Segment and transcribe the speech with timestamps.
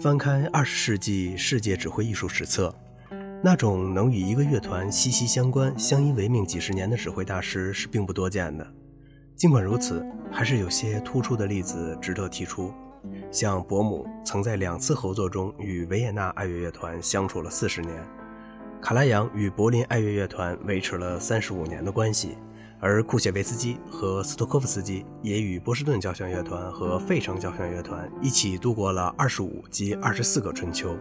[0.00, 2.74] 翻开二十世纪世界指挥艺术史册，
[3.44, 8.66] 那种能与一个乐团息息相关、相依为命几十年的指挥大师是并不多见的。
[9.36, 10.02] 尽管如此，
[10.32, 12.72] 还是有些突出的例子值得提出。
[13.30, 17.94] 像伯姆曾在两次合作中与维也纳爱乐乐团相处了四十年，
[18.80, 22.38] 卡拉扬与柏林爱乐乐团维持了三十五年的关系。
[22.80, 30.96] 而库谢维斯基和斯托科夫斯基也与波士顿交响乐团和费城交响乐团一起度过了二十五及二十四个春秋。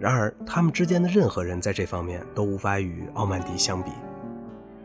[0.00, 3.90] 然而，他们之间的任何人在这方面都无法与奥曼迪相比。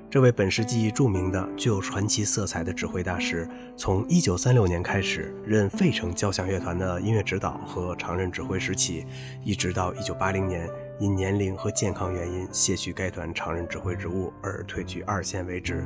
[0.08, 9.05] 这位本世纪著名的、具有传奇色彩的指挥大师，从1936年开始任费城交响乐团的音乐指导和常任指挥时期，
[9.44, 10.70] 一直到1980年。
[10.98, 15.86] 因年龄和健康原因卸去该团常任指挥职务而退居二线为止，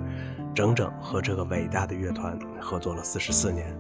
[0.54, 3.76] 整整和这个伟大的乐团合作了四十四年。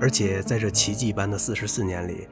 [0.00, 2.28] 而且在这奇迹般的四十四年里，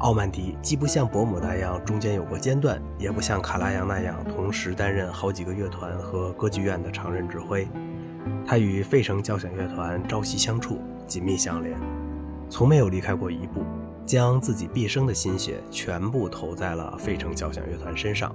[0.00, 7.66] 奥曼迪既不像伯姆那样中间有过间断，也不像卡拉扬那样同时担任好几个乐团和歌剧院的常任指挥。
[8.46, 11.76] 他与费城交响乐团朝夕相处，紧密相连，
[12.48, 13.64] 从没有离开过一步。
[14.06, 18.34] 将自己毕生的心血全部投在了费城交响乐团身上，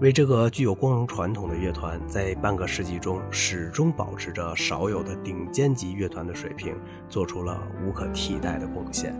[0.00, 6.74] 为这个具有光荣传统的乐团在半个世纪中始终保持着少有的顶尖级乐团的水平
[7.08, 9.14] 做出了无可替代的贡献。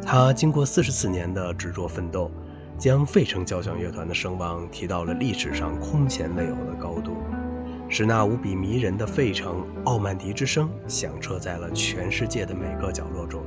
[0.00, 2.30] 他经过四十四年的执着奋斗，
[2.78, 7.16] 将费城交响乐团的声望提到了历史上空前未有的高度，
[7.88, 13.42] 使那无比迷人的费城奥曼迪之声响彻在了全世界的每个角落中。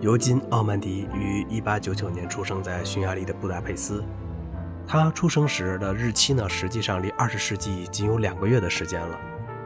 [0.00, 4.04] 尤金·奥曼迪于1899年出生在匈牙利的布达佩斯。
[4.86, 9.18] 他出生时的日期呢，实际上离20世纪仅有两个月的时间了，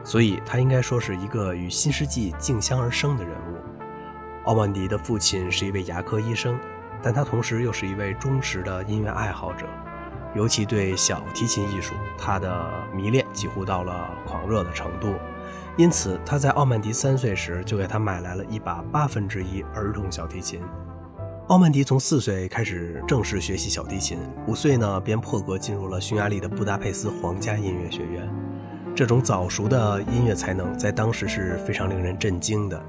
[0.03, 3.57] 所以他应该说是一个与新世纪竞相而生的人物。
[4.45, 6.59] 奥曼迪的父亲是一位牙科医生，
[7.01, 9.67] 但他同时又是一位忠实的音乐爱好者，
[10.33, 15.13] 尤其对小提琴艺术，他的迷恋几乎到了狂热的程度。
[15.75, 20.61] 因此，他在奥曼迪三岁时就给他买来了一把八分之一儿童小提琴。
[21.47, 28.29] 奥曼迪从四岁开始正式学习小提琴，五岁呢便破格进入了匈牙利的布达佩斯皇家音乐学院。
[28.95, 32.79] 这种早熟的音乐才能在当时是非常令人震惊的。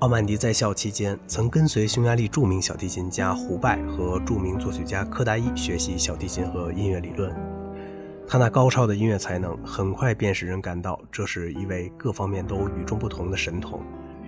[0.00, 7.49] 奥曼迪在校期间曾跟随匈牙利著名小提琴家胡拜和著名作曲家柯达伊学习小提琴和音乐理论。
[8.30, 13.82] 他那高超的音乐才能很快便使人感到这是一位各方面都与众不同的神童。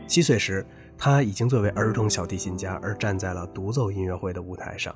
[0.08, 0.66] 七岁时，
[0.98, 4.92] 他已经作为儿童小提琴家而站在了独奏音乐会的舞台上。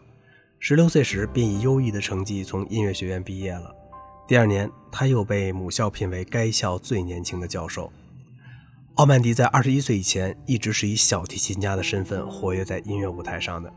[0.59, 3.73] 十六岁时，便以优异的成绩从音乐学院毕业了。
[4.27, 7.93] 第二年，他又被母校聘为该校最年轻的教授。
[8.97, 13.73] 奥曼迪在二十一岁以前一直是以小提琴家的身份活跃在音乐舞台上的。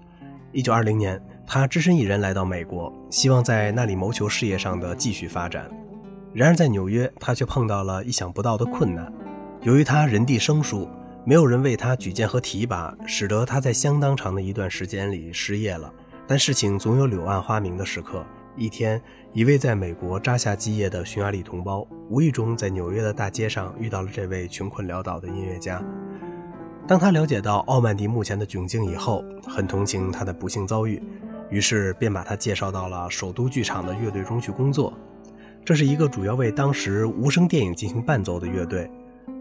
[0.52, 1.22] 一九二零年。
[1.52, 5.68] 他只身一人来到美国，希望在那里谋求事业上的继续发展。
[6.32, 9.12] 然而在纽约，他却碰到了意想不到的困难。
[9.64, 10.88] 由于他人地生疏，
[11.26, 15.92] 没有人为他举荐和提拔，使得他在相当长的一段时间里失业了。
[16.28, 18.24] 但事情总有柳暗花明的时刻。
[18.56, 19.02] 一天，
[19.34, 25.84] 一位在美国扎下基业的匈牙利同胞，无意中在纽约的大街上遇到了这位穷困潦倒的音乐家。
[26.90, 31.00] 当他了解到奥曼迪目前的窘境以后，很同情他的不幸遭遇。
[31.52, 34.92] 于是便把他介绍到了首都剧场的乐队中去工作。
[35.64, 38.90] 这是一个主要为当时无声电影进行伴奏的乐队。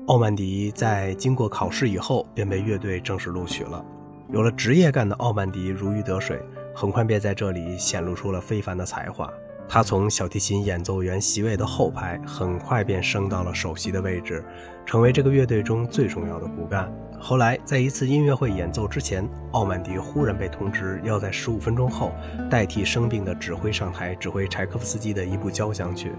[0.08, 3.82] 奥曼迪在经过考试以后，便被乐队正式录取了。
[4.31, 6.38] 有了职业干的奥曼迪如鱼得水，
[6.75, 9.26] 很快便在这里显露出了非凡的才华。
[9.71, 14.43] 他从小提琴演奏员席位的后排，很快便升到了首席的位置，
[14.87, 16.91] 成为这个乐队中最重要的骨干。
[17.21, 22.12] 后来，在一次音乐会演奏之前，奥曼迪忽然被通知要在十五分钟后
[22.49, 26.12] 代替生病的指挥上台指挥柴可夫斯基的一部交响曲。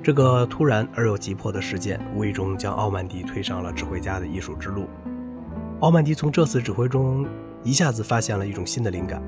[0.00, 4.86] 这个突然而又急迫的事件，无意中将奥曼迪推上了指挥家的艺术之路。
[5.80, 7.26] 奥曼迪从这次指挥中
[7.64, 9.20] 一下子发现了一种新的灵感。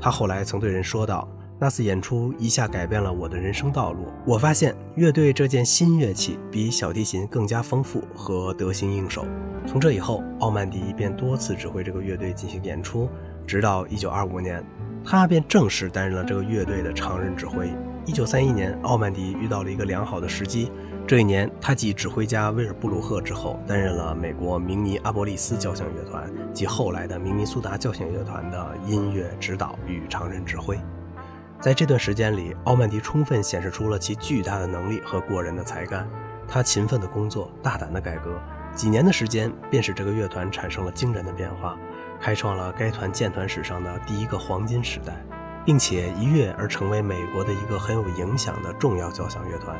[0.00, 1.28] 他后来曾对人说道。
[1.60, 4.06] 那次演出一下改变了我的人生道路。
[4.24, 9.26] 我发现乐队这件新乐器比小提琴更加丰富和得心应手。
[9.66, 13.10] 从这以后，奥曼迪便多次指挥这个乐队进行演出，
[13.46, 14.64] 直到1925年，
[15.04, 17.70] 他便正式担任了这个乐队的常任指挥。
[18.06, 20.72] 1931年，奥曼迪遇到了一个良好的时机。
[21.06, 30.78] 这一年，他继指挥家威尔布鲁赫之后，担任了美国明尼阿波利斯交响乐团及后来的明尼苏达交响乐团的音乐指导与常任指挥。
[31.60, 36.08] 在这段时间里，奥曼迪充分显示出了其巨大的能力和过人的才干。
[36.48, 38.40] 他勤奋的工作，大胆的改革，
[38.74, 41.76] 几年的时间便使这个乐团产生了惊人的变化。
[42.18, 45.22] 开创了该团建团史上的第一个黄金时代，
[45.62, 49.76] 并且一跃而成为美国的一个很有影响的重要交响乐团。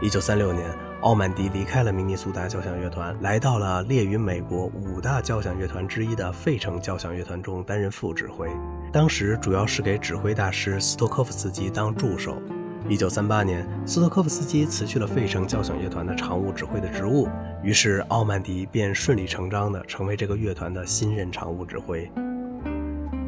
[0.00, 8.48] 一九三六年，奥曼迪离开了明尼苏达交响乐团，来到了列于美国五大交响乐团之一的费城交响乐团中担任副指挥。
[8.92, 12.40] 当时主要是给指挥大师斯托科夫斯基当助手。
[12.88, 17.28] 一九三八年，斯托科夫斯基辞去了费城交响乐团的常务指挥的职务，
[17.64, 22.08] 于是奥曼迪便顺理成章地成为这个乐团的新任常务指挥。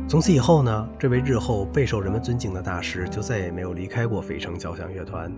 [0.08, 5.32] 从此以后呢，这位日后备受人们尊敬的大师就再也没有离开过费城交响乐团。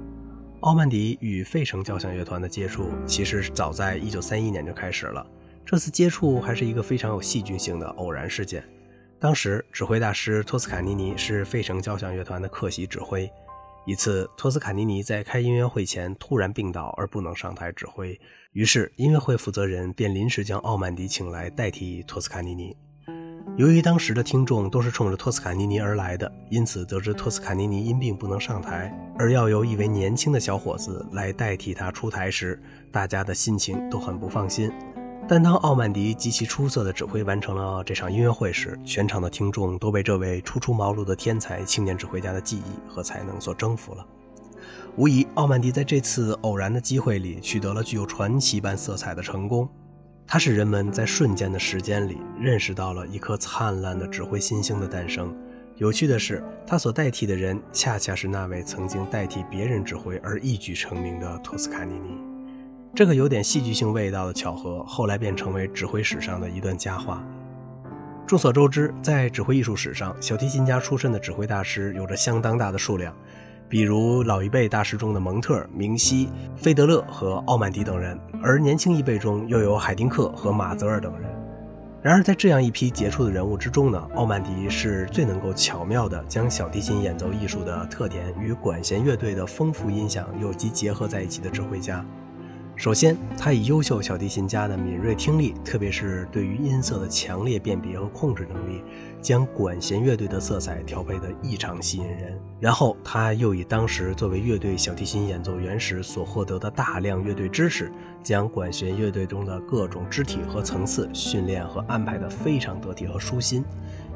[0.66, 5.24] 奥曼迪与费城交响乐团的接触，其实早在1931年就开始了。
[5.64, 8.64] 这次接触还是一个非常有戏剧性的偶然事件。
[9.20, 13.30] 当时，指挥大师托斯卡尼尼是费城交响乐团的客席指挥。
[13.86, 18.20] 一次，托斯卡尼尼在开音乐会前突然病倒而不能上台指挥，
[18.50, 22.76] 于是音乐会负责人便临时将奥曼迪请来代替托斯卡尼尼。
[23.56, 32.62] 由于当时的听众都是冲着托斯卡尼尼而来的，因此得知托斯卡尼尼因病不能上台，而要由一位年轻的小伙子来代替他出台时，
[32.92, 34.70] 大家的心情都很不放心。
[35.26, 44.06] 但当奥曼迪极其出色的指挥完成了这场音乐会时，全场的听众都被这位初出茅庐的天才青年指挥家的技艺和才能所征服了。
[44.96, 49.66] 无疑，奥曼迪在这次偶然的机会里取得了具有传奇般色彩的成功。
[50.26, 55.34] 它使人们在瞬间的时间里认识到了一颗灿烂的指挥新星的诞生。
[55.76, 62.18] 有趣的是，他所代替的人恰恰是那位曾经代替别人指挥而一举成名的托斯卡尼尼。
[62.94, 67.22] 这个有点戏剧性味道的巧合，后来便成为指挥史上的一段佳话。
[68.26, 73.14] 众所周知，在指挥艺术史上，小提琴家出身的指挥大师有着相当大的数量。
[73.68, 81.28] 比如老一辈大师中的蒙特、明西、费德勒和奥曼迪等人，而年轻一辈中又有海丁克和马泽尔等人。
[82.00, 92.04] 然而，在这样一批杰出的人物之中呢，奥曼迪是最能够巧妙地将小提琴演奏艺术的特点与管弦乐队的丰富音响有机结合在一起的指挥家。
[92.76, 98.82] 首先，他以优秀小提琴家的敏锐听力，特别是对于音色的强烈辨别和控制能力，
[99.22, 102.38] 将管弦乐队的色彩调配得异常吸引人。
[102.60, 107.90] 然后，他又以当时作为乐队小提琴演奏员时所获得的大量乐队知识，
[108.22, 113.64] 将管弦乐队中的各种肢体和层次训练和安排得非常得体和舒心。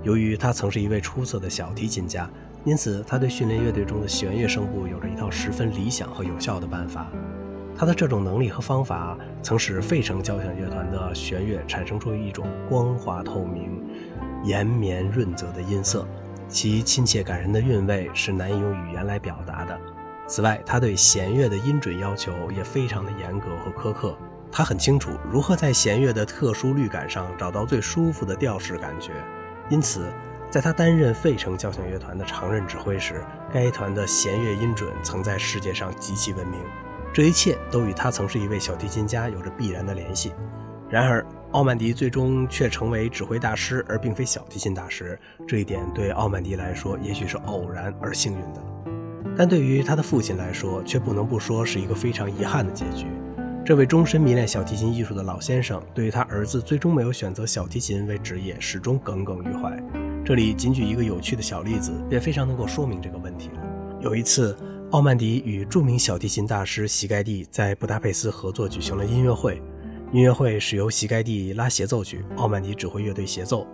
[0.03, 2.31] 由于他曾是一位出色的小提琴家，
[2.67, 7.11] 因此他对训练乐队中的弦乐声部有着一套十分理想和有效的办法。
[7.81, 13.82] 他的这种能力和方法，曾使费城交响乐团的弦乐产生出一种光滑透明、
[14.44, 16.06] 延绵润泽的音色，
[16.47, 19.81] 其亲切感人的韵味是难以用语言来表达的。
[20.27, 24.15] 此外，他对弦乐的音准要求也非常的严格和苛刻。
[24.53, 29.12] 他很清楚如何在弦乐的特殊律感上找到最舒服的调式感觉，
[29.71, 30.05] 因此，
[30.50, 36.61] 在他担任费城交响乐团的常任指挥时，该团的弦乐音准曾在世界上极其闻名。
[37.12, 40.33] 这一切都与他曾是一位小提琴家有着必然的联系。
[40.89, 45.19] 然而，奥曼迪最终却成为指挥大师，而并非小提琴大师。
[45.47, 48.61] 这一点对奥曼迪来说，也许是偶然而幸运的；
[49.37, 53.07] 但对于他的父亲来说，却不能不说是一个非常遗憾的结局。
[53.65, 59.76] 这位终身迷恋小提琴艺术的老先生，对于他儿子最终没有选择小提琴为职业，始终耿耿于怀。
[60.25, 63.62] 这里仅举一个有趣的小例子，便非常能够说明这个问题了。
[64.00, 64.57] 有一次。
[64.90, 69.62] 奥曼迪与著名小提琴大师席盖蒂在布达佩斯合作举行了音乐会。
[70.12, 73.64] 音乐会是由席盖蒂拉协奏曲，奥曼迪指挥乐队协奏。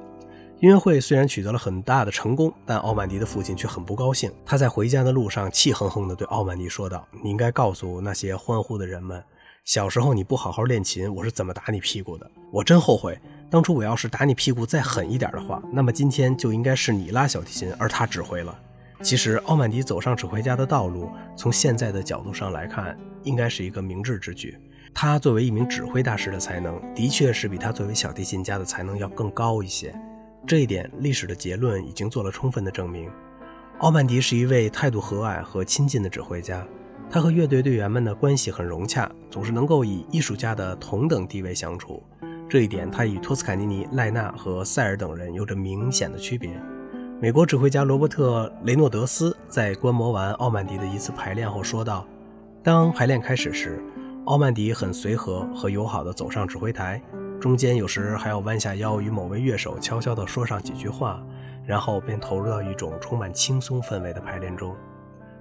[0.60, 4.30] 音乐会虽然取得了很大的成功，但奥曼迪的父亲却很不高兴。
[4.44, 9.24] 他在回家的路上气哼哼地对奥曼迪说道：“你应该告诉那些欢呼的人们，
[9.64, 12.30] 小时候你不好好练琴，我是怎么打你屁股的。
[12.52, 13.18] 我真后悔，
[13.48, 18.54] 当初我要是打你屁股再狠一点的话，那么今天就应该是你拉小提琴，而他指挥了。”
[19.02, 24.58] 其实，奥曼迪走上指挥家的道路，从现在的角度上来看，应该是一个明智之举。
[24.94, 29.94] 他作为一名指挥大师的才能，的确是比他作为小提琴家的才能要更高一些。
[30.46, 33.10] 这一点，历史的结论已经做了充分的证明。
[33.80, 36.66] 奥曼迪是一位态度和蔼和亲近的指挥家，
[37.10, 42.02] 他和乐队队员们的关系很融洽，总是能够以艺术家的同等地位相处。
[42.48, 46.50] 这一点，他与托斯卡尼尼、赖纳和塞尔等人有着明显的区别。
[47.18, 52.06] 美国指挥家罗伯特·雷诺德斯在观摩完奥曼迪的一次排练后说道
[52.62, 53.82] ：“当排练开始时，
[54.26, 57.00] 奥曼迪很随和和友好地走上指挥台，
[57.40, 61.24] 中间有时还要弯下腰与某位乐手悄悄地说上几句话，
[61.64, 64.76] 然后便投入到一种充满轻松氛围的排练中。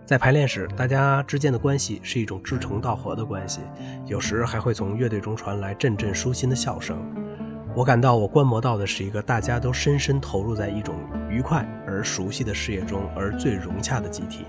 [0.05, 3.59] 在排练时，大家之间的关系是一种志同道合的关系，
[4.05, 6.97] 有时还会从乐队中传来阵阵舒心的笑声。”
[7.75, 10.95] 我感到我观摩到的是一个大家都深深投入在一种
[11.29, 14.45] 愉快而熟悉的事业中而最融洽的集体。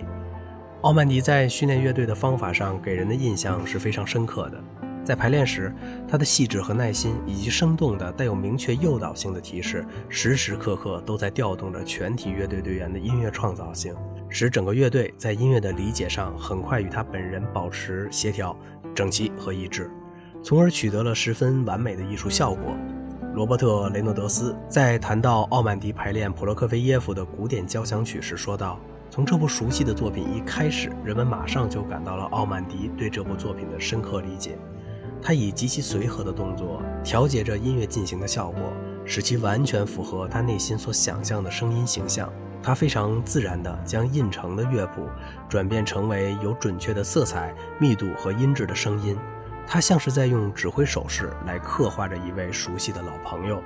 [0.82, 4.62] 奥曼迪在训练乐队的方法上给人的印象是非常深刻的。
[5.04, 5.74] 在排练时，
[6.06, 13.92] 他的细致和耐心，以及生动的、带有明确诱导性的提示，时时刻刻都在调动着全体乐队队员的音乐创造性，
[14.28, 18.56] 使整个乐队在音乐的理解上很快与他本人保持协调、
[18.94, 19.90] 整齐和一致，
[20.44, 22.76] 从而取得了十分完美的艺术效果。
[23.36, 28.80] 罗伯特·雷诺德斯在谈到奥曼迪排练普罗科菲耶夫的古典交响曲时说道
[29.12, 34.56] ：“从这部熟悉的作品一开始，人们马上就感到了奥曼迪对这部作品的深刻理解。”
[35.20, 38.72] 他以极其随和的动作调节着音乐进行的效果，
[39.04, 42.32] 使其完全符合他内心所想象的声音形象。
[42.62, 45.02] 他非常自然地将印成的乐谱
[45.46, 49.14] 转变成为有准确的色彩、密度和音质的声音。
[49.66, 53.62] 他像是在用指挥手势来刻画着一位熟悉的老朋友。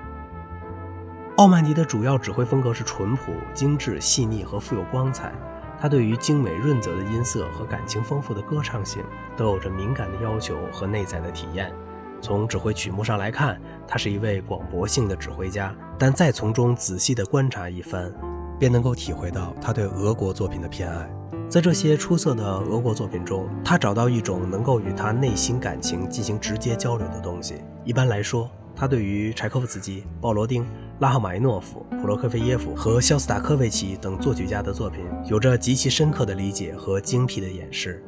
[1.37, 5.33] 奥曼迪的主要指挥风格是淳朴、精致、细腻和富有光彩。
[5.79, 9.03] 他对于精美润泽的音色和感情丰富的歌唱性
[9.35, 11.73] 都有着敏感的要求和内在的体验。
[12.21, 15.75] 从指挥曲目上来看，他是一位广博性的指挥家。
[15.99, 18.13] 但再从中仔细地观察一番，
[18.59, 21.11] 便能够体会到他对俄国作品的偏爱。
[21.51, 27.57] 在这些出色的俄国作品中，他找到一种能够与他内心感情进行直接交流的东西。
[27.85, 30.65] 一般来说，他对于柴可夫斯基、鲍罗丁。
[31.01, 38.05] 拉赫玛尼诺夫、普罗科菲耶夫和肖斯塔科维奇等作曲家的作品有着极其深刻的理解和精辟的演示。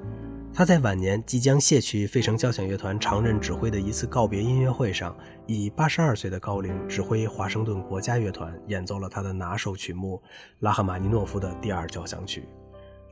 [0.52, 10.22] 他在晚年即将卸去费城交响乐团常任指挥的一次告别音乐会上，以八十二岁的高龄指挥华盛顿国家乐团演奏了他的拿手曲目——
[10.60, 12.46] 拉赫玛尼诺夫的第二交响曲。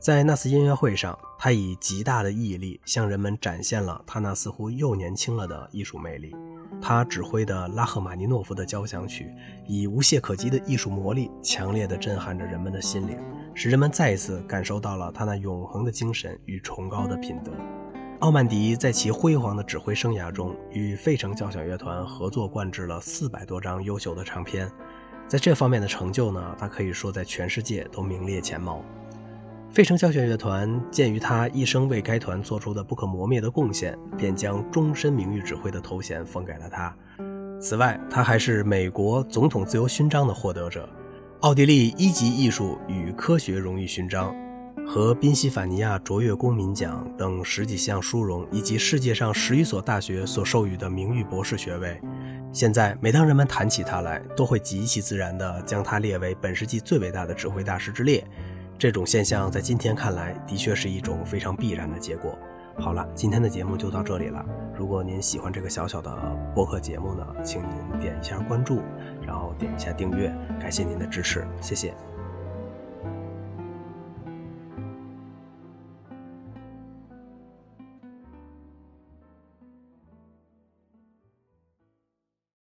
[0.01, 6.35] 在那次音乐会上，他以极大的毅力向人们展现了他那似乎又年轻了的艺术魅力。
[6.81, 9.31] 他指挥的拉赫玛尼诺夫的交响曲，
[9.67, 13.15] 以无懈可击的艺术魔力，强烈地震撼着人们的心灵，
[13.53, 17.51] 使人们再一次感受到了他那永恒的精神与崇高的品德。
[18.21, 24.67] 奥曼迪在其辉煌的指挥生涯中，与费城交响乐团合作灌制了四百多张优秀的唱片，
[25.27, 28.83] 在这方面的成就呢，他可以说在全世界都名列前茅。
[29.71, 36.93] 费城交响乐团鉴于他一生为该团做出的不可磨灭的贡献，便将终身名誉指挥的头衔封给了他。
[37.57, 40.89] 此外，他还是美国总统自由勋章的获得者、
[41.39, 44.35] 奥地利一级艺术与科学荣誉勋章
[44.85, 51.97] 和宾夕法尼亚卓越公民奖等十几项殊荣，以及世界上十余所大学所授予的名誉博士学位。
[52.51, 58.21] 现在，每当人们谈起他来，都会极其自然地将他列为本世纪最伟大的指挥大师之列。
[58.81, 62.35] 这种现象在今天看来，的确是一种非常必然的结果。
[62.79, 64.43] 好了，今天的节目就到这里了。
[64.73, 66.11] 如果您喜欢这个小小的
[66.55, 68.81] 播客节目呢，请您点一下关注，
[69.21, 71.93] 然后点一下订阅，感谢您的支持，谢谢。